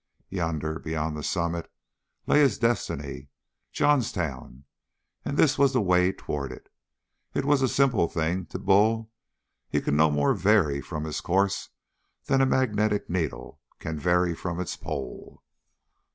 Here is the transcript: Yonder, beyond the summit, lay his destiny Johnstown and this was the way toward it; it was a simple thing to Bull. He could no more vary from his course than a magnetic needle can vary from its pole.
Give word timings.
Yonder, 0.29 0.79
beyond 0.79 1.15
the 1.15 1.21
summit, 1.21 1.71
lay 2.25 2.39
his 2.39 2.57
destiny 2.57 3.29
Johnstown 3.71 4.63
and 5.23 5.37
this 5.37 5.59
was 5.59 5.73
the 5.73 5.79
way 5.81 6.11
toward 6.11 6.51
it; 6.51 6.69
it 7.35 7.45
was 7.45 7.61
a 7.61 7.67
simple 7.67 8.07
thing 8.07 8.47
to 8.47 8.57
Bull. 8.57 9.11
He 9.69 9.79
could 9.79 9.93
no 9.93 10.09
more 10.09 10.33
vary 10.33 10.81
from 10.81 11.03
his 11.03 11.21
course 11.21 11.69
than 12.25 12.41
a 12.41 12.47
magnetic 12.47 13.11
needle 13.11 13.61
can 13.77 13.99
vary 13.99 14.33
from 14.33 14.59
its 14.59 14.75
pole. 14.75 15.43